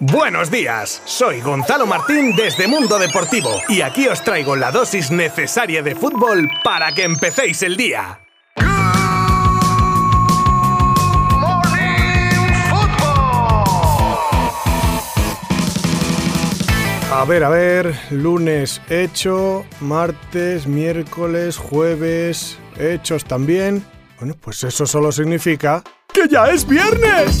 Buenos 0.00 0.48
días, 0.48 1.02
soy 1.06 1.40
Gonzalo 1.40 1.84
Martín 1.84 2.36
desde 2.36 2.68
Mundo 2.68 3.00
Deportivo 3.00 3.50
y 3.68 3.80
aquí 3.80 4.06
os 4.06 4.22
traigo 4.22 4.54
la 4.54 4.70
dosis 4.70 5.10
necesaria 5.10 5.82
de 5.82 5.96
fútbol 5.96 6.48
para 6.62 6.92
que 6.92 7.02
empecéis 7.02 7.64
el 7.64 7.76
día. 7.76 8.20
A 17.10 17.24
ver, 17.26 17.42
a 17.42 17.48
ver, 17.48 17.92
lunes 18.12 18.80
hecho, 18.88 19.66
martes, 19.80 20.68
miércoles, 20.68 21.56
jueves, 21.56 22.56
hechos 22.78 23.24
también. 23.24 23.84
Bueno, 24.20 24.36
pues 24.40 24.62
eso 24.62 24.86
solo 24.86 25.10
significa 25.10 25.82
que 26.14 26.28
ya 26.28 26.50
es 26.50 26.64
viernes. 26.68 27.40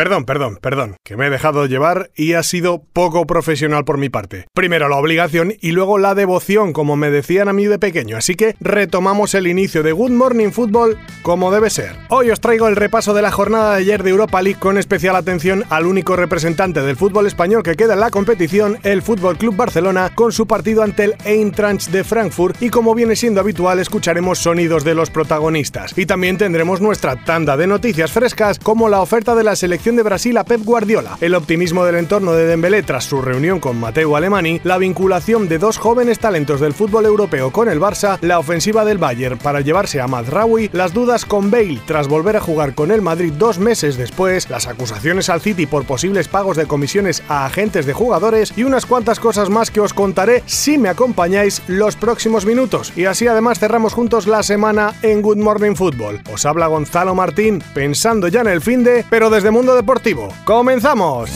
Perdón, 0.00 0.24
perdón, 0.24 0.58
perdón, 0.62 0.96
que 1.04 1.18
me 1.18 1.26
he 1.26 1.30
dejado 1.30 1.66
llevar 1.66 2.10
y 2.16 2.32
ha 2.32 2.42
sido 2.42 2.82
poco 2.94 3.26
profesional 3.26 3.84
por 3.84 3.98
mi 3.98 4.08
parte. 4.08 4.46
Primero 4.54 4.88
la 4.88 4.96
obligación 4.96 5.52
y 5.60 5.72
luego 5.72 5.98
la 5.98 6.14
devoción, 6.14 6.72
como 6.72 6.96
me 6.96 7.10
decían 7.10 7.50
a 7.50 7.52
mí 7.52 7.66
de 7.66 7.78
pequeño, 7.78 8.16
así 8.16 8.34
que 8.34 8.56
retomamos 8.60 9.34
el 9.34 9.46
inicio 9.46 9.82
de 9.82 9.92
Good 9.92 10.12
Morning 10.12 10.52
Football 10.52 10.96
como 11.20 11.52
debe 11.52 11.68
ser. 11.68 11.96
Hoy 12.08 12.30
os 12.30 12.40
traigo 12.40 12.66
el 12.66 12.76
repaso 12.76 13.12
de 13.12 13.20
la 13.20 13.30
jornada 13.30 13.74
de 13.74 13.80
ayer 13.80 14.02
de 14.02 14.08
Europa 14.08 14.40
League 14.40 14.58
con 14.58 14.78
especial 14.78 15.16
atención 15.16 15.64
al 15.68 15.84
único 15.84 16.16
representante 16.16 16.80
del 16.80 16.96
fútbol 16.96 17.26
español 17.26 17.62
que 17.62 17.76
queda 17.76 17.92
en 17.92 18.00
la 18.00 18.08
competición, 18.08 18.78
el 18.84 19.02
Fútbol 19.02 19.36
Club 19.36 19.54
Barcelona, 19.54 20.12
con 20.14 20.32
su 20.32 20.46
partido 20.46 20.82
ante 20.82 21.04
el 21.04 21.14
Eintracht 21.26 21.90
de 21.90 22.04
Frankfurt 22.04 22.62
y 22.62 22.70
como 22.70 22.94
viene 22.94 23.16
siendo 23.16 23.42
habitual 23.42 23.78
escucharemos 23.78 24.38
sonidos 24.38 24.82
de 24.82 24.94
los 24.94 25.10
protagonistas. 25.10 25.92
Y 25.98 26.06
también 26.06 26.38
tendremos 26.38 26.80
nuestra 26.80 27.22
tanda 27.22 27.58
de 27.58 27.66
noticias 27.66 28.10
frescas 28.10 28.58
como 28.58 28.88
la 28.88 29.02
oferta 29.02 29.34
de 29.34 29.44
la 29.44 29.56
selección 29.56 29.89
de 29.96 30.02
Brasil 30.02 30.36
a 30.36 30.44
Pep 30.44 30.62
Guardiola, 30.64 31.18
el 31.20 31.34
optimismo 31.34 31.84
del 31.84 31.96
entorno 31.96 32.32
de 32.32 32.46
Dembélé 32.46 32.82
tras 32.82 33.04
su 33.04 33.22
reunión 33.22 33.60
con 33.60 33.78
Mateo 33.78 34.16
Alemani, 34.16 34.60
la 34.64 34.78
vinculación 34.78 35.48
de 35.48 35.58
dos 35.58 35.78
jóvenes 35.78 36.18
talentos 36.18 36.60
del 36.60 36.74
fútbol 36.74 37.06
europeo 37.06 37.50
con 37.50 37.68
el 37.68 37.80
Barça, 37.80 38.18
la 38.20 38.38
ofensiva 38.38 38.84
del 38.84 38.98
Bayern 38.98 39.38
para 39.38 39.60
llevarse 39.60 40.00
a 40.00 40.06
Mazraoui, 40.06 40.70
las 40.72 40.92
dudas 40.92 41.24
con 41.24 41.50
Bale 41.50 41.80
tras 41.86 42.08
volver 42.08 42.36
a 42.36 42.40
jugar 42.40 42.74
con 42.74 42.90
el 42.90 43.02
Madrid 43.02 43.32
dos 43.32 43.58
meses 43.58 43.96
después, 43.96 44.48
las 44.50 44.66
acusaciones 44.66 45.28
al 45.28 45.40
City 45.40 45.66
por 45.66 45.84
posibles 45.84 46.28
pagos 46.28 46.56
de 46.56 46.66
comisiones 46.66 47.22
a 47.28 47.46
agentes 47.46 47.86
de 47.86 47.92
jugadores 47.92 48.52
y 48.56 48.64
unas 48.64 48.86
cuantas 48.86 49.20
cosas 49.20 49.50
más 49.50 49.70
que 49.70 49.80
os 49.80 49.94
contaré 49.94 50.42
si 50.46 50.78
me 50.78 50.88
acompañáis 50.88 51.62
los 51.66 51.96
próximos 51.96 52.46
minutos. 52.46 52.92
Y 52.96 53.06
así 53.06 53.26
además 53.26 53.58
cerramos 53.58 53.94
juntos 53.94 54.26
la 54.26 54.42
semana 54.42 54.94
en 55.02 55.22
Good 55.22 55.38
Morning 55.38 55.74
Football. 55.74 56.20
Os 56.32 56.46
habla 56.46 56.66
Gonzalo 56.66 57.14
Martín, 57.14 57.62
pensando 57.74 58.28
ya 58.28 58.40
en 58.40 58.48
el 58.48 58.60
fin 58.60 58.84
de, 58.84 59.04
pero 59.08 59.30
desde 59.30 59.50
Mundo 59.50 59.69
Deportivo. 59.74 60.28
¡Comenzamos! 60.44 61.30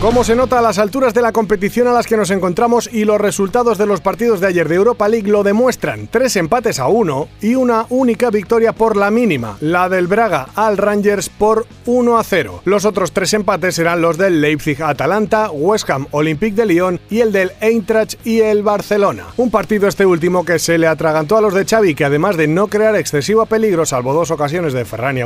Cómo 0.00 0.22
se 0.22 0.36
nota 0.36 0.62
las 0.62 0.78
alturas 0.78 1.12
de 1.12 1.22
la 1.22 1.32
competición 1.32 1.88
a 1.88 1.92
las 1.92 2.06
que 2.06 2.16
nos 2.16 2.30
encontramos 2.30 2.88
y 2.92 3.04
los 3.04 3.20
resultados 3.20 3.78
de 3.78 3.86
los 3.86 4.00
partidos 4.00 4.38
de 4.38 4.46
ayer 4.46 4.68
de 4.68 4.76
Europa 4.76 5.08
League 5.08 5.28
lo 5.28 5.42
demuestran. 5.42 6.06
Tres 6.06 6.36
empates 6.36 6.78
a 6.78 6.86
uno 6.86 7.26
y 7.42 7.56
una 7.56 7.84
única 7.88 8.30
victoria 8.30 8.72
por 8.72 8.96
la 8.96 9.10
mínima, 9.10 9.58
la 9.60 9.88
del 9.88 10.06
Braga 10.06 10.50
al 10.54 10.76
Rangers 10.76 11.28
por 11.28 11.66
1 11.86 12.16
a 12.16 12.22
0. 12.22 12.62
Los 12.64 12.84
otros 12.84 13.10
tres 13.10 13.34
empates 13.34 13.74
serán 13.74 14.00
los 14.00 14.16
del 14.16 14.40
Leipzig-Atalanta, 14.40 15.50
West 15.50 15.90
Ham 15.90 16.06
Olympique 16.12 16.54
de 16.54 16.66
Lyon 16.66 17.00
y 17.10 17.18
el 17.18 17.32
del 17.32 17.50
Eintracht 17.60 18.24
y 18.24 18.38
el 18.38 18.62
Barcelona. 18.62 19.24
Un 19.36 19.50
partido 19.50 19.88
este 19.88 20.06
último 20.06 20.44
que 20.44 20.60
se 20.60 20.78
le 20.78 20.86
atragantó 20.86 21.36
a 21.36 21.40
los 21.40 21.54
de 21.54 21.64
Xavi 21.64 21.96
que 21.96 22.04
además 22.04 22.36
de 22.36 22.46
no 22.46 22.68
crear 22.68 22.94
excesivo 22.94 23.46
peligro 23.46 23.84
salvo 23.84 24.14
dos 24.14 24.30
ocasiones 24.30 24.74
de 24.74 24.84
Ferran 24.84 25.18
y 25.18 25.22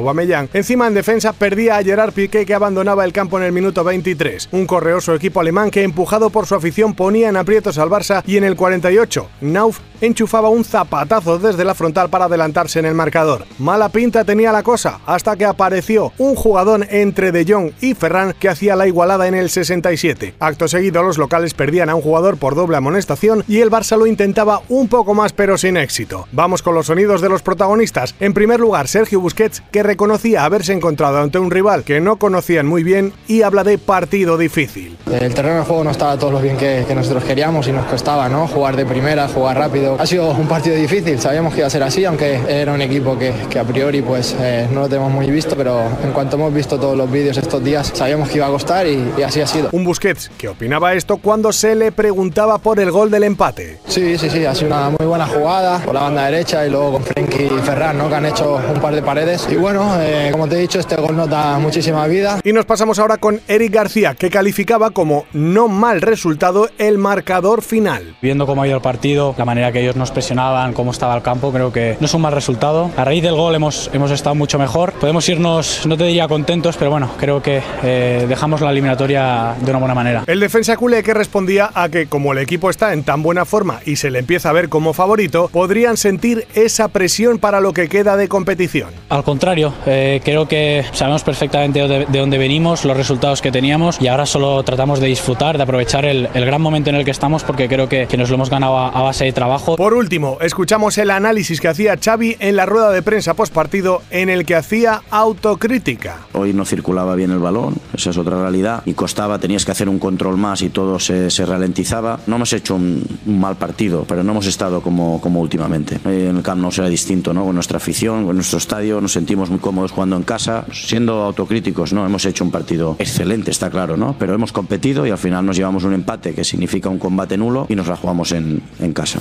encima 0.55 0.87
en 0.87 0.95
defensa 0.95 1.35
perdía 1.35 1.77
a 1.77 1.83
Gerard 1.83 2.15
Piqué 2.15 2.47
que 2.47 2.55
abandonaba 2.55 3.05
el 3.05 3.13
campo 3.13 3.37
en 3.37 3.45
el 3.45 3.53
minuto 3.53 3.85
23 3.85 4.49
un 4.62 4.62
correoso 4.67 5.15
equipo 5.15 5.41
alemán 5.41 5.71
que 5.71 5.83
empujado 5.83 6.31
por 6.31 6.47
su 6.47 6.55
afición 6.55 6.95
ponía 6.95 7.29
en 7.29 7.37
aprietos 7.37 7.79
al 7.79 7.91
Barça 7.91 8.23
y 8.27 8.37
en 8.37 8.45
el 8.45 8.57
48 8.57 9.29
Nauf 9.41 9.81
enchufaba 10.01 10.49
un 10.49 10.65
zapatazo 10.65 11.39
desde 11.39 11.65
la 11.65 11.75
frontal 11.75 12.11
para 12.11 12.25
adelantarse 12.25 12.81
en 12.81 12.87
el 12.87 12.95
marcador. 12.95 13.45
Mala 13.59 13.89
pinta 13.89 14.25
tenía 14.25 14.53
la 14.53 14.63
cosa 14.63 15.01
hasta 15.07 15.37
que 15.37 15.45
apareció 15.45 16.13
un 16.19 16.35
jugador 16.35 16.87
entre 16.91 17.33
De 17.33 17.45
Jong 17.47 17.71
y 17.81 17.95
Ferran 17.95 18.35
que 18.39 18.49
hacía 18.49 18.77
la 18.77 18.89
igualada 18.89 19.29
en 19.29 19.35
el 19.35 19.49
67. 19.49 20.35
Acto 20.41 20.69
seguido 20.69 21.03
los 21.03 21.19
locales 21.19 21.55
perdían 21.55 21.89
a 21.89 21.95
un 21.95 22.03
jugador 22.03 22.37
por 22.37 22.55
doble 22.55 22.77
amonestación 22.77 23.45
y 23.47 23.61
el 23.61 23.71
Barça 23.71 23.97
lo 23.97 24.07
intentaba 24.07 24.63
un 24.69 24.89
poco 24.89 25.15
más 25.15 25.33
pero 25.33 25.57
sin 25.57 25.77
éxito. 25.77 26.27
Vamos 26.33 26.63
con 26.63 26.75
los 26.75 26.87
sonidos 26.87 27.21
de 27.21 27.29
los 27.29 27.43
protagonistas. 27.43 28.15
En 28.19 28.35
primer 28.35 28.61
lugar 28.61 28.89
Sergio 28.89 29.21
Busquets 29.21 29.63
que 29.71 29.83
reconocía 29.83 30.45
haberse 30.45 30.73
encontrado 30.73 31.19
ante 31.19 31.39
un 31.39 31.51
rival 31.51 31.85
que 31.85 32.01
no 32.01 32.17
conocían 32.17 32.67
muy 32.67 32.83
bien 32.83 33.13
y 33.29 33.43
habla 33.43 33.63
de 33.63 33.79
partido 33.79 34.37
difícil. 34.37 34.52
El 34.55 35.35
terreno 35.35 35.61
de 35.61 35.65
juego 35.65 35.83
no 35.83 35.91
estaba 35.91 36.19
todo 36.19 36.31
lo 36.31 36.41
bien 36.41 36.59
que, 36.59 36.85
nosotros 36.95 37.25
queríamos 37.25 37.67
y 37.69 37.73
nos 37.73 37.87
costaba, 37.87 38.29
¿no? 38.29 38.47
Jugar 38.47 38.77
de 38.77 38.85
primera, 38.85 39.27
jugar 39.27 39.57
rápido. 39.57 39.97
Ha 39.99 40.07
sido 40.07 40.31
un 40.33 40.47
partido 40.47 40.77
difícil, 40.77 41.19
sabíamos 41.19 41.55
que 41.55 41.61
iba 41.61 41.67
a 41.67 41.71
ser 41.71 41.83
así, 41.83 42.05
aunque 42.05 42.39
era 42.49 42.73
un 42.73 42.83
equipo 42.83 43.19
que, 43.19 43.33
a 43.59 43.65
priori 43.65 44.03
pues 44.03 44.37
eh, 44.39 44.69
no 44.71 44.81
lo 44.81 44.89
tenemos 44.89 45.11
muy 45.11 45.31
visto, 45.31 45.57
pero 45.57 45.81
en 46.05 46.13
cuanto 46.13 46.37
hemos 46.37 46.53
visto 46.53 46.79
todos 46.79 46.97
los 46.97 47.11
vídeos 47.11 47.39
estos 47.39 47.65
días, 47.65 47.93
sabíamos 47.95 48.29
que 48.29 48.37
iba 48.37 48.47
a 48.47 48.51
costar 48.51 48.87
y, 48.87 49.23
así 49.23 49.41
ha 49.41 49.47
sido. 49.47 49.71
Un 49.73 49.85
Busquets 49.85 50.31
que 50.37 50.49
opinaba 50.49 50.93
esto 50.93 51.17
cuando 51.17 51.51
se 51.53 51.75
le 51.75 51.91
preguntaba 51.91 52.59
por 52.59 52.79
el 52.79 52.91
gol 52.91 53.11
del 53.11 53.25
empate. 53.25 53.79
Sí, 53.87 54.19
sí, 54.19 54.29
sí, 54.29 54.45
ha 54.45 54.55
sido 54.55 54.67
una 54.67 54.91
muy 54.91 55.07
buena 55.07 55.27
jugada 55.27 55.79
por 55.79 55.95
la 55.95 56.03
banda 56.03 56.27
derecha 56.27 56.67
y 56.67 56.71
luego 56.71 56.93
con 56.93 57.05
Frenkie 57.05 57.47
y 57.47 57.63
Ferran, 57.63 57.97
¿no? 57.97 58.11
Que 58.11 58.17
han 58.17 58.27
hecho 58.27 58.61
un 58.75 58.81
par 58.81 58.95
de 58.95 59.03
paredes. 59.03 59.49
Y 59.51 59.57
bueno, 59.57 59.97
eh, 59.99 60.29
como 60.31 60.47
te 60.47 60.57
he 60.57 60.61
dicho, 60.61 60.79
este 60.79 60.97
gol 60.97 61.17
nos 61.17 61.31
da 61.31 61.59
muchísima 61.59 62.07
vida. 62.07 62.41
Y 62.45 62.53
nos 62.53 62.67
pasamos 62.67 62.99
ahora 62.99 63.17
con 63.17 63.41
Eric 63.49 63.73
García, 63.73 64.15
que 64.15 64.29
califica 64.29 64.42
calificaba 64.43 64.91
como 64.91 65.25
no 65.33 65.69
mal 65.69 66.01
resultado 66.01 66.69
el 66.79 66.99
marcador 66.99 67.63
final. 67.63 68.17
Viendo 68.21 68.45
cómo 68.45 68.63
ha 68.63 68.67
ido 68.67 68.75
el 68.75 68.83
partido, 68.83 69.37
la 69.39 69.45
manera 69.45 69.71
que 69.71 69.81
ellos 69.81 69.95
nos 69.95 70.11
presionaban, 70.11 70.73
cómo 70.73 70.91
estaba 70.91 71.15
el 71.15 71.23
campo, 71.23 71.53
creo 71.53 71.73
que 71.73 71.97
no 72.01 72.07
es 72.07 72.15
un 72.15 72.23
mal 72.23 72.33
resultado. 72.33 72.91
A 72.97 73.05
raíz 73.05 73.23
del 73.23 73.37
gol 73.37 73.55
hemos, 73.55 73.89
hemos 73.93 74.11
estado 74.11 74.35
mucho 74.35 74.59
mejor. 74.59 74.95
Podemos 74.95 75.29
irnos, 75.29 75.87
no 75.87 75.97
te 75.97 76.03
diría 76.03 76.27
contentos, 76.27 76.77
pero 76.77 76.91
bueno, 76.91 77.09
creo 77.19 77.41
que 77.41 77.63
eh, 77.85 78.27
dejamos 78.29 78.61
la 78.61 78.73
eliminatoria 78.73 79.55
de 79.61 79.71
una 79.71 79.79
buena 79.79 79.95
manera. 79.95 80.25
El 80.27 80.41
defensa 80.41 80.77
culé 80.77 81.05
que 81.05 81.15
respondía 81.15 81.71
a 81.73 81.89
que 81.89 82.09
como 82.09 82.33
el 82.33 82.39
equipo 82.39 82.69
está 82.69 82.95
en 82.95 83.05
tan 83.05 83.23
buena 83.23 83.45
forma 83.45 83.79
y 83.87 83.95
se 83.95 84.11
le 84.11 84.19
empieza 84.19 84.51
a 84.51 84.53
ver 84.53 84.69
como 84.69 84.93
favorito, 84.93 85.51
podrían 85.53 85.97
sentir 85.97 86.49
esa 86.57 86.89
presión 86.89 87.39
para 87.39 87.61
lo 87.61 87.73
que 87.73 87.89
queda 87.89 88.17
de 88.17 88.27
competición. 88.27 88.91
Al 89.09 89.23
contrario, 89.23 89.73
eh, 89.87 90.21
creo 90.25 90.49
que 90.49 90.85
sabemos 90.91 91.23
perfectamente 91.23 91.87
de, 91.87 92.07
de 92.07 92.19
dónde 92.19 92.39
venimos, 92.39 92.85
los 92.85 92.97
resultados 92.97 93.41
que 93.41 93.53
teníamos 93.53 94.01
y 94.01 94.09
ahora 94.09 94.27
solo 94.33 94.63
tratamos 94.63 94.99
de 94.99 95.09
disfrutar, 95.09 95.59
de 95.59 95.63
aprovechar 95.63 96.07
el, 96.07 96.27
gran 96.33 96.63
momento 96.63 96.89
en 96.89 96.97
el 96.97 97.05
que 97.05 97.11
estamos 97.11 97.45
porque 97.45 97.69
creo 97.69 97.87
que, 97.87 98.09
nos 98.17 98.31
lo 98.31 98.37
hemos 98.37 98.49
ganado 98.49 98.79
a, 98.79 99.03
base 99.03 99.27
de 99.27 99.33
trabajo. 99.33 99.77
Por 99.77 99.93
último, 99.93 100.39
escuchamos 100.41 100.97
el 100.97 101.11
análisis 101.11 101.61
que 101.61 101.69
hacía 101.69 101.99
Xavi 102.03 102.37
en 102.41 102.57
la 102.57 102.65
rueda 102.65 102.91
de 102.93 103.03
prensa 103.03 103.35
post 103.35 103.53
partido 103.53 104.01
en 104.11 104.31
el 104.31 104.47
que 104.47 104.55
hacía 104.55 105.03
autocrítica. 105.11 106.21
Hoy 106.33 106.55
no 106.55 106.65
circulaba 106.65 107.15
bien 107.15 107.31
el 107.31 107.41
balón, 107.41 107.75
esa 107.93 108.09
es 108.09 108.17
otra 108.17 108.41
realidad, 108.41 108.83
y 108.87 108.95
costaba, 108.95 109.39
tenías 109.39 109.67
que 109.67 109.73
hacer 109.73 109.91
un 109.91 109.99
control 109.99 110.39
más 110.39 110.63
y 110.63 110.71
todo 110.71 110.99
se, 110.99 111.29
ralentizaba. 111.45 112.19
No 112.27 112.37
hemos 112.37 112.55
hecho 112.55 112.77
un, 112.77 113.05
mal 113.27 113.57
partido, 113.57 114.07
pero 114.09 114.25
no 114.25 114.33
hemos 114.33 114.47
estado 114.47 114.81
como, 114.81 115.21
como 115.21 115.43
últimamente. 115.43 115.99
En 116.07 116.39
el 116.39 116.43
Camp 116.43 116.63
no 116.63 116.71
será 116.71 116.89
distinto, 116.89 117.35
¿no? 117.35 117.45
Con 117.45 117.55
nuestra 117.55 117.77
afición, 117.77 118.25
con 118.25 118.37
nuestro 118.37 118.57
estadio, 118.57 118.99
nos 119.03 119.13
sentimos 119.13 119.51
muy 119.51 119.59
cómodos 119.59 119.93
jugando 119.93 120.17
en 120.17 120.23
casa, 120.23 120.65
siendo 120.73 121.21
autocríticos, 121.21 121.93
¿no? 121.93 122.07
Hemos 122.07 122.25
hecho 122.25 122.45
un 122.45 122.51
partido 122.51 122.97
excelente, 122.99 123.51
está 123.51 123.69
claro, 123.69 123.99
¿no? 123.99 124.17
Pero 124.23 124.35
hemos 124.35 124.53
competido 124.53 125.05
y 125.05 125.11
al 125.11 125.19
final 125.19 125.45
nos 125.45 125.57
llevamos 125.57 125.83
un 125.83 125.95
empate 125.95 126.33
que 126.33 126.45
significa 126.45 126.89
un 126.89 127.01
combate 127.01 127.37
nulo 127.37 127.67
y 127.69 127.75
nos 127.75 127.89
la 127.89 127.97
jugamos 127.97 128.31
en, 128.31 128.63
en 128.79 128.93
casa. 128.93 129.19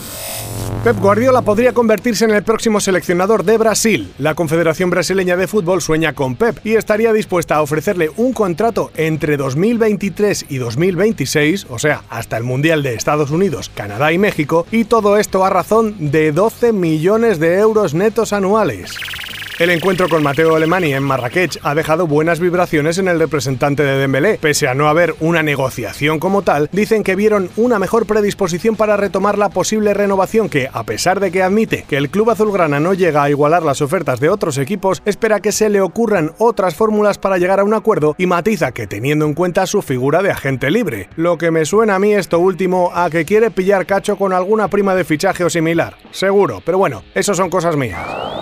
Pep 0.83 0.99
Guardiola 0.99 1.41
podría 1.41 1.73
convertirse 1.73 2.25
en 2.25 2.29
el 2.29 2.43
próximo 2.43 2.79
seleccionador 2.79 3.43
de 3.43 3.57
Brasil. 3.57 4.13
La 4.19 4.35
Confederación 4.35 4.91
Brasileña 4.91 5.37
de 5.37 5.47
Fútbol 5.47 5.81
sueña 5.81 6.13
con 6.13 6.35
Pep 6.35 6.59
y 6.63 6.75
estaría 6.75 7.13
dispuesta 7.13 7.55
a 7.55 7.63
ofrecerle 7.63 8.11
un 8.15 8.31
contrato 8.31 8.91
entre 8.95 9.37
2023 9.37 10.45
y 10.49 10.57
2026, 10.57 11.65
o 11.71 11.79
sea, 11.79 12.03
hasta 12.11 12.37
el 12.37 12.43
Mundial 12.43 12.83
de 12.83 12.93
Estados 12.93 13.31
Unidos, 13.31 13.71
Canadá 13.73 14.13
y 14.13 14.19
México, 14.19 14.67
y 14.71 14.83
todo 14.83 15.17
esto 15.17 15.43
a 15.43 15.49
razón 15.49 16.11
de 16.11 16.31
12 16.31 16.73
millones 16.73 17.39
de 17.39 17.57
euros 17.57 17.95
netos 17.95 18.33
anuales. 18.33 18.97
El 19.59 19.69
encuentro 19.69 20.09
con 20.09 20.23
Mateo 20.23 20.55
Alemani 20.55 20.93
en 20.93 21.03
Marrakech 21.03 21.59
ha 21.61 21.75
dejado 21.75 22.07
buenas 22.07 22.39
vibraciones 22.39 22.97
en 22.97 23.07
el 23.07 23.19
representante 23.19 23.83
de 23.83 23.97
Dembélé. 23.97 24.39
Pese 24.41 24.67
a 24.67 24.73
no 24.73 24.87
haber 24.87 25.13
una 25.19 25.43
negociación 25.43 26.19
como 26.19 26.41
tal, 26.41 26.67
dicen 26.71 27.03
que 27.03 27.15
vieron 27.15 27.49
una 27.57 27.77
mejor 27.77 28.07
predisposición 28.07 28.75
para 28.75 28.97
retomar 28.97 29.37
la 29.37 29.49
posible 29.49 29.93
renovación 29.93 30.49
que, 30.49 30.69
a 30.71 30.83
pesar 30.83 31.19
de 31.19 31.31
que 31.31 31.43
admite 31.43 31.85
que 31.87 31.97
el 31.97 32.09
club 32.09 32.31
azulgrana 32.31 32.79
no 32.79 32.93
llega 32.93 33.23
a 33.23 33.29
igualar 33.29 33.61
las 33.61 33.81
ofertas 33.81 34.19
de 34.19 34.29
otros 34.29 34.57
equipos, 34.57 35.03
espera 35.05 35.41
que 35.41 35.51
se 35.51 35.69
le 35.69 35.81
ocurran 35.81 36.31
otras 36.39 36.75
fórmulas 36.75 37.19
para 37.19 37.37
llegar 37.37 37.59
a 37.59 37.63
un 37.63 37.73
acuerdo 37.73 38.15
y 38.17 38.25
matiza 38.25 38.71
que 38.71 38.87
teniendo 38.87 39.25
en 39.25 39.33
cuenta 39.33 39.67
su 39.67 39.81
figura 39.81 40.23
de 40.23 40.31
agente 40.31 40.71
libre. 40.71 41.09
Lo 41.15 41.37
que 41.37 41.51
me 41.51 41.65
suena 41.65 41.95
a 41.95 41.99
mí 41.99 42.13
esto 42.13 42.39
último 42.39 42.91
a 42.95 43.09
que 43.09 43.25
quiere 43.25 43.51
pillar 43.51 43.85
cacho 43.85 44.15
con 44.15 44.33
alguna 44.33 44.69
prima 44.69 44.95
de 44.95 45.03
fichaje 45.03 45.43
o 45.43 45.49
similar. 45.49 45.97
Seguro, 46.11 46.61
pero 46.65 46.77
bueno, 46.79 47.03
eso 47.13 47.35
son 47.35 47.49
cosas 47.49 47.75
mías. 47.75 47.99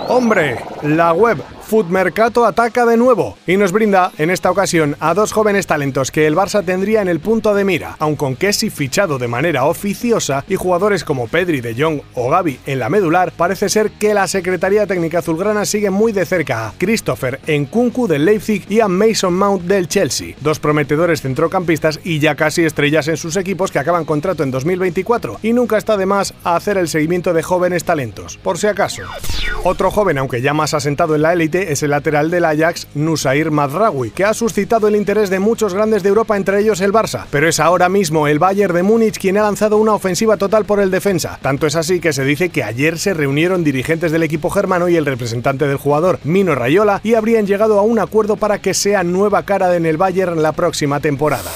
Hombre, 0.08 0.58
la 0.82 1.09
Web 1.16 1.59
Foodmercato 1.70 2.48
ataca 2.48 2.84
de 2.88 2.98
nuevo 2.98 3.38
y 3.46 3.56
nos 3.56 3.72
brinda 3.72 4.12
en 4.18 4.32
esta 4.32 4.50
ocasión 4.50 4.96
a 5.00 5.14
dos 5.14 5.32
jóvenes 5.32 5.68
talentos 5.68 6.10
que 6.10 6.26
el 6.26 6.36
Barça 6.36 6.66
tendría 6.66 7.04
en 7.04 7.08
el 7.08 7.20
punto 7.20 7.54
de 7.54 7.64
mira, 7.64 7.96
aun 8.00 8.16
con 8.16 8.36
Kessi 8.36 8.72
fichado 8.72 9.20
de 9.20 9.28
manera 9.28 9.66
oficiosa 9.66 10.44
y 10.50 10.56
jugadores 10.56 11.04
como 11.04 11.28
Pedri, 11.28 11.62
De 11.62 11.76
Jong 11.80 12.02
o 12.16 12.32
Gaby 12.32 12.60
en 12.66 12.80
la 12.80 12.90
medular, 12.90 13.32
parece 13.38 13.70
ser 13.70 13.92
que 13.92 14.16
la 14.16 14.28
Secretaría 14.28 14.88
Técnica 14.88 15.20
Azulgrana 15.20 15.64
sigue 15.64 15.92
muy 15.92 16.12
de 16.12 16.26
cerca 16.26 16.70
a 16.70 16.74
Christopher 16.76 17.40
Nkunku 17.48 18.08
del 18.08 18.26
Leipzig 18.26 18.66
y 18.68 18.80
a 18.80 18.88
Mason 18.88 19.36
Mount 19.36 19.62
del 19.66 19.88
Chelsea, 19.88 20.34
dos 20.42 20.60
prometedores 20.60 21.22
centrocampistas 21.22 22.00
y 22.04 22.18
ya 22.18 22.34
casi 22.34 22.64
estrellas 22.66 23.08
en 23.10 23.18
sus 23.18 23.38
equipos 23.38 23.70
que 23.70 23.78
acaban 23.78 24.06
contrato 24.06 24.42
en 24.42 24.50
2024 24.50 25.38
y 25.44 25.54
nunca 25.54 25.78
está 25.78 25.98
de 25.98 26.08
más 26.08 26.34
hacer 26.44 26.80
el 26.80 26.88
seguimiento 26.88 27.32
de 27.32 27.44
jóvenes 27.44 27.84
talentos, 27.84 28.38
por 28.38 28.58
si 28.58 28.66
acaso. 28.66 29.04
Otro 29.64 29.92
joven, 29.92 30.18
aunque 30.18 30.42
ya 30.42 30.56
más 30.56 30.74
asentado 30.74 31.14
en 31.14 31.22
la 31.22 31.34
élite, 31.34 31.59
es 31.64 31.84
el 31.84 31.92
lateral 31.92 32.32
del 32.32 32.46
Ajax, 32.46 32.88
Nusair 32.96 33.52
Madraoui, 33.52 34.12
que 34.12 34.26
ha 34.26 34.34
suscitado 34.34 34.88
el 34.88 34.96
interés 34.96 35.30
de 35.30 35.40
muchos 35.40 35.74
grandes 35.74 36.04
de 36.04 36.10
Europa, 36.10 36.38
entre 36.38 36.60
ellos 36.60 36.82
el 36.82 36.94
Barça. 36.94 37.26
Pero 37.30 37.48
es 37.48 37.60
ahora 37.60 37.90
mismo 37.90 38.28
el 38.28 38.40
Bayern 38.40 38.74
de 38.74 38.84
Múnich 38.84 39.18
quien 39.20 39.38
ha 39.38 39.44
lanzado 39.44 39.78
una 39.78 39.94
ofensiva 39.94 40.38
total 40.38 40.66
por 40.66 40.80
el 40.80 40.92
defensa. 40.92 41.40
Tanto 41.42 41.68
es 41.68 41.76
así 41.76 42.00
que 42.00 42.14
se 42.14 42.24
dice 42.24 42.50
que 42.50 42.64
ayer 42.64 42.98
se 42.98 43.14
reunieron 43.14 43.64
dirigentes 43.64 44.12
del 44.12 44.24
equipo 44.24 44.50
germano 44.50 44.90
y 44.90 44.96
el 44.96 45.06
representante 45.06 45.68
del 45.68 45.78
jugador, 45.78 46.20
Mino 46.24 46.56
Rayola, 46.56 47.02
y 47.04 47.14
habrían 47.16 47.46
llegado 47.46 47.80
a 47.80 47.84
un 47.84 48.00
acuerdo 48.00 48.38
para 48.38 48.60
que 48.60 48.74
sea 48.74 49.04
nueva 49.04 49.44
cara 49.44 49.76
en 49.76 49.86
el 49.86 49.98
Bayern 49.98 50.42
la 50.42 50.54
próxima 50.54 51.00
temporada. 51.00 51.52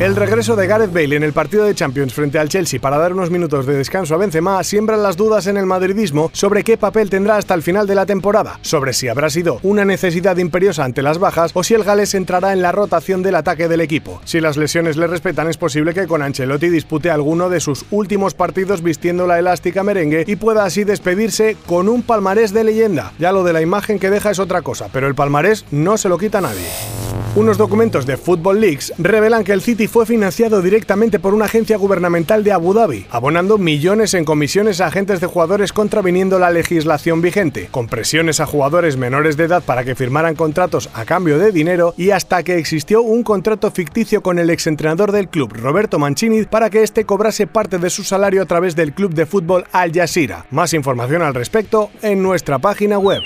El 0.00 0.16
regreso 0.16 0.56
de 0.56 0.66
Gareth 0.66 0.94
Bale 0.94 1.14
en 1.14 1.22
el 1.22 1.34
partido 1.34 1.64
de 1.64 1.74
Champions 1.74 2.14
frente 2.14 2.38
al 2.38 2.48
Chelsea 2.48 2.80
para 2.80 2.96
dar 2.96 3.12
unos 3.12 3.30
minutos 3.30 3.66
de 3.66 3.74
descanso 3.74 4.14
a 4.14 4.16
Benzema 4.16 4.64
siembra 4.64 4.96
las 4.96 5.18
dudas 5.18 5.46
en 5.46 5.58
el 5.58 5.66
madridismo 5.66 6.30
sobre 6.32 6.64
qué 6.64 6.78
papel 6.78 7.10
tendrá 7.10 7.36
hasta 7.36 7.52
el 7.52 7.60
final 7.60 7.86
de 7.86 7.94
la 7.94 8.06
temporada, 8.06 8.58
sobre 8.62 8.94
si 8.94 9.08
habrá 9.08 9.28
sido 9.28 9.60
una 9.62 9.84
necesidad 9.84 10.38
imperiosa 10.38 10.84
ante 10.84 11.02
las 11.02 11.18
bajas 11.18 11.50
o 11.52 11.62
si 11.62 11.74
el 11.74 11.84
Gales 11.84 12.14
entrará 12.14 12.54
en 12.54 12.62
la 12.62 12.72
rotación 12.72 13.22
del 13.22 13.34
ataque 13.34 13.68
del 13.68 13.82
equipo. 13.82 14.22
Si 14.24 14.40
las 14.40 14.56
lesiones 14.56 14.96
le 14.96 15.06
respetan 15.06 15.48
es 15.48 15.58
posible 15.58 15.92
que 15.92 16.06
con 16.06 16.22
Ancelotti 16.22 16.70
dispute 16.70 17.10
alguno 17.10 17.50
de 17.50 17.60
sus 17.60 17.84
últimos 17.90 18.32
partidos 18.32 18.82
vistiendo 18.82 19.26
la 19.26 19.38
elástica 19.38 19.82
merengue 19.82 20.24
y 20.26 20.36
pueda 20.36 20.64
así 20.64 20.84
despedirse 20.84 21.58
con 21.66 21.90
un 21.90 22.02
palmarés 22.02 22.54
de 22.54 22.64
leyenda. 22.64 23.12
Ya 23.18 23.32
lo 23.32 23.44
de 23.44 23.52
la 23.52 23.60
imagen 23.60 23.98
que 23.98 24.08
deja 24.08 24.30
es 24.30 24.38
otra 24.38 24.62
cosa, 24.62 24.88
pero 24.90 25.08
el 25.08 25.14
palmarés 25.14 25.66
no 25.70 25.98
se 25.98 26.08
lo 26.08 26.16
quita 26.16 26.40
nadie. 26.40 27.09
Unos 27.36 27.58
documentos 27.58 28.06
de 28.06 28.16
Football 28.16 28.60
Leaks 28.60 28.92
revelan 28.98 29.44
que 29.44 29.52
el 29.52 29.62
City 29.62 29.86
fue 29.86 30.04
financiado 30.04 30.60
directamente 30.62 31.20
por 31.20 31.32
una 31.32 31.44
agencia 31.44 31.76
gubernamental 31.76 32.42
de 32.42 32.50
Abu 32.50 32.74
Dhabi, 32.74 33.06
abonando 33.08 33.56
millones 33.56 34.14
en 34.14 34.24
comisiones 34.24 34.80
a 34.80 34.88
agentes 34.88 35.20
de 35.20 35.28
jugadores 35.28 35.72
contraviniendo 35.72 36.40
la 36.40 36.50
legislación 36.50 37.22
vigente, 37.22 37.68
con 37.70 37.86
presiones 37.86 38.40
a 38.40 38.46
jugadores 38.46 38.96
menores 38.96 39.36
de 39.36 39.44
edad 39.44 39.62
para 39.62 39.84
que 39.84 39.94
firmaran 39.94 40.34
contratos 40.34 40.90
a 40.92 41.04
cambio 41.04 41.38
de 41.38 41.52
dinero 41.52 41.94
y 41.96 42.10
hasta 42.10 42.42
que 42.42 42.58
existió 42.58 43.00
un 43.00 43.22
contrato 43.22 43.70
ficticio 43.70 44.22
con 44.22 44.40
el 44.40 44.50
exentrenador 44.50 45.12
del 45.12 45.28
club, 45.28 45.52
Roberto 45.52 46.00
Mancini, 46.00 46.42
para 46.46 46.68
que 46.68 46.82
éste 46.82 47.04
cobrase 47.04 47.46
parte 47.46 47.78
de 47.78 47.90
su 47.90 48.02
salario 48.02 48.42
a 48.42 48.46
través 48.46 48.74
del 48.74 48.92
club 48.92 49.14
de 49.14 49.26
fútbol 49.26 49.66
Al 49.70 49.92
Jazeera. 49.92 50.46
Más 50.50 50.74
información 50.74 51.22
al 51.22 51.34
respecto 51.34 51.90
en 52.02 52.24
nuestra 52.24 52.58
página 52.58 52.98
web. 52.98 53.22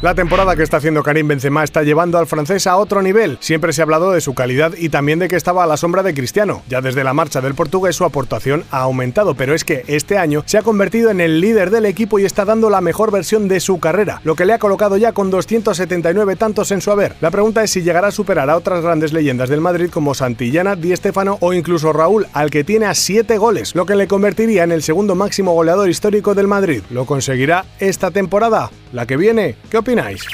La 0.00 0.14
temporada 0.14 0.54
que 0.54 0.62
está 0.62 0.76
haciendo 0.76 1.02
Karim 1.02 1.26
Benzema 1.26 1.64
está 1.64 1.82
llevando 1.82 2.18
al 2.18 2.28
francés 2.28 2.68
a 2.68 2.76
otro 2.76 3.02
nivel. 3.02 3.36
Siempre 3.48 3.72
se 3.72 3.80
ha 3.80 3.84
hablado 3.84 4.12
de 4.12 4.20
su 4.20 4.34
calidad 4.34 4.74
y 4.76 4.90
también 4.90 5.18
de 5.18 5.26
que 5.26 5.36
estaba 5.36 5.64
a 5.64 5.66
la 5.66 5.78
sombra 5.78 6.02
de 6.02 6.12
Cristiano. 6.12 6.60
Ya 6.68 6.82
desde 6.82 7.02
la 7.02 7.14
marcha 7.14 7.40
del 7.40 7.54
portugués 7.54 7.96
su 7.96 8.04
aportación 8.04 8.64
ha 8.70 8.80
aumentado, 8.80 9.36
pero 9.36 9.54
es 9.54 9.64
que 9.64 9.84
este 9.86 10.18
año 10.18 10.42
se 10.44 10.58
ha 10.58 10.62
convertido 10.62 11.08
en 11.08 11.18
el 11.18 11.40
líder 11.40 11.70
del 11.70 11.86
equipo 11.86 12.18
y 12.18 12.26
está 12.26 12.44
dando 12.44 12.68
la 12.68 12.82
mejor 12.82 13.10
versión 13.10 13.48
de 13.48 13.60
su 13.60 13.80
carrera, 13.80 14.20
lo 14.22 14.34
que 14.36 14.44
le 14.44 14.52
ha 14.52 14.58
colocado 14.58 14.98
ya 14.98 15.12
con 15.12 15.30
279 15.30 16.36
tantos 16.36 16.72
en 16.72 16.82
su 16.82 16.90
haber. 16.90 17.14
La 17.22 17.30
pregunta 17.30 17.64
es 17.64 17.70
si 17.70 17.80
llegará 17.80 18.08
a 18.08 18.10
superar 18.10 18.50
a 18.50 18.56
otras 18.58 18.82
grandes 18.84 19.14
leyendas 19.14 19.48
del 19.48 19.62
Madrid 19.62 19.88
como 19.88 20.12
Santillana, 20.12 20.76
Di 20.76 20.94
Stéfano 20.94 21.38
o 21.40 21.54
incluso 21.54 21.94
Raúl, 21.94 22.26
al 22.34 22.50
que 22.50 22.64
tiene 22.64 22.84
a 22.84 22.94
7 22.94 23.38
goles, 23.38 23.74
lo 23.74 23.86
que 23.86 23.96
le 23.96 24.08
convertiría 24.08 24.64
en 24.64 24.72
el 24.72 24.82
segundo 24.82 25.14
máximo 25.14 25.54
goleador 25.54 25.88
histórico 25.88 26.34
del 26.34 26.48
Madrid. 26.48 26.82
¿Lo 26.90 27.06
conseguirá 27.06 27.64
esta 27.80 28.10
temporada? 28.10 28.70
¿La 28.92 29.06
que 29.06 29.16
viene? 29.16 29.56
¿Qué 29.70 29.78
opináis? 29.78 30.24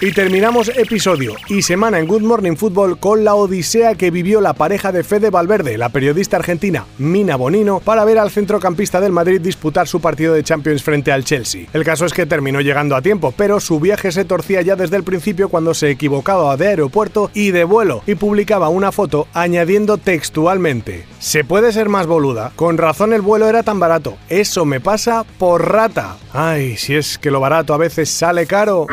Y 0.00 0.12
terminamos 0.12 0.68
episodio 0.68 1.34
y 1.48 1.62
semana 1.62 1.98
en 1.98 2.06
Good 2.06 2.22
Morning 2.22 2.54
Football 2.54 3.00
con 3.00 3.24
la 3.24 3.34
odisea 3.34 3.96
que 3.96 4.12
vivió 4.12 4.40
la 4.40 4.52
pareja 4.52 4.92
de 4.92 5.02
Fede 5.02 5.28
Valverde, 5.28 5.76
la 5.76 5.88
periodista 5.88 6.36
argentina 6.36 6.86
Mina 6.98 7.34
Bonino, 7.34 7.80
para 7.80 8.04
ver 8.04 8.18
al 8.18 8.30
centrocampista 8.30 9.00
del 9.00 9.10
Madrid 9.10 9.40
disputar 9.40 9.88
su 9.88 10.00
partido 10.00 10.34
de 10.34 10.44
Champions 10.44 10.84
frente 10.84 11.10
al 11.10 11.24
Chelsea. 11.24 11.66
El 11.72 11.82
caso 11.82 12.06
es 12.06 12.12
que 12.12 12.26
terminó 12.26 12.60
llegando 12.60 12.94
a 12.94 13.02
tiempo, 13.02 13.34
pero 13.36 13.58
su 13.58 13.80
viaje 13.80 14.12
se 14.12 14.24
torcía 14.24 14.62
ya 14.62 14.76
desde 14.76 14.94
el 14.94 15.02
principio 15.02 15.48
cuando 15.48 15.74
se 15.74 15.90
equivocaba 15.90 16.56
de 16.56 16.68
aeropuerto 16.68 17.32
y 17.34 17.50
de 17.50 17.64
vuelo 17.64 18.04
y 18.06 18.14
publicaba 18.14 18.68
una 18.68 18.92
foto 18.92 19.26
añadiendo 19.34 19.98
textualmente: 19.98 21.06
Se 21.18 21.42
puede 21.42 21.72
ser 21.72 21.88
más 21.88 22.06
boluda, 22.06 22.52
con 22.54 22.78
razón 22.78 23.12
el 23.12 23.22
vuelo 23.22 23.48
era 23.48 23.64
tan 23.64 23.80
barato, 23.80 24.16
eso 24.28 24.64
me 24.64 24.78
pasa 24.78 25.24
por 25.38 25.72
rata. 25.72 26.18
Ay, 26.32 26.76
si 26.76 26.94
es 26.94 27.18
que 27.18 27.32
lo 27.32 27.40
barato 27.40 27.74
a 27.74 27.78
sale 28.06 28.46
caro. 28.46 28.86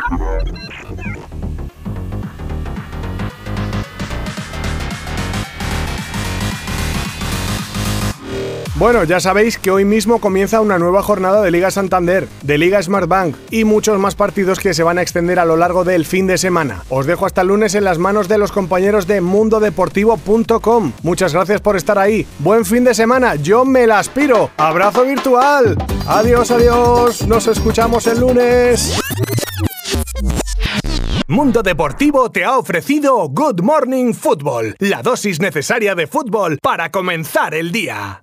Bueno, 8.77 9.05
ya 9.05 9.21
sabéis 9.21 9.57
que 9.57 9.71
hoy 9.71 9.85
mismo 9.85 10.19
comienza 10.19 10.59
una 10.59 10.77
nueva 10.77 11.01
jornada 11.01 11.41
de 11.41 11.49
Liga 11.49 11.71
Santander, 11.71 12.27
de 12.41 12.57
Liga 12.57 12.83
Smartbank 12.83 13.33
y 13.49 13.63
muchos 13.63 13.97
más 13.99 14.15
partidos 14.15 14.59
que 14.59 14.73
se 14.73 14.83
van 14.83 14.97
a 14.97 15.01
extender 15.01 15.39
a 15.39 15.45
lo 15.45 15.55
largo 15.55 15.85
del 15.85 16.05
fin 16.05 16.27
de 16.27 16.37
semana. 16.37 16.83
Os 16.89 17.05
dejo 17.05 17.25
hasta 17.25 17.39
el 17.39 17.47
lunes 17.47 17.73
en 17.75 17.85
las 17.85 17.99
manos 17.99 18.27
de 18.27 18.37
los 18.37 18.51
compañeros 18.51 19.07
de 19.07 19.21
mundodeportivo.com. 19.21 20.91
Muchas 21.03 21.33
gracias 21.33 21.61
por 21.61 21.77
estar 21.77 21.97
ahí. 21.97 22.27
Buen 22.39 22.65
fin 22.65 22.83
de 22.83 22.93
semana, 22.93 23.35
yo 23.35 23.63
me 23.63 23.87
la 23.87 23.99
aspiro. 23.99 24.51
Abrazo 24.57 25.05
virtual. 25.05 25.77
Adiós, 26.05 26.51
adiós. 26.51 27.25
Nos 27.25 27.47
escuchamos 27.47 28.07
el 28.07 28.19
lunes. 28.19 28.99
Mundo 31.27 31.63
Deportivo 31.63 32.29
te 32.29 32.43
ha 32.43 32.57
ofrecido 32.57 33.29
Good 33.29 33.61
Morning 33.61 34.13
Football, 34.13 34.75
la 34.79 35.01
dosis 35.01 35.39
necesaria 35.39 35.95
de 35.95 36.07
fútbol 36.07 36.59
para 36.61 36.91
comenzar 36.91 37.55
el 37.55 37.71
día. 37.71 38.21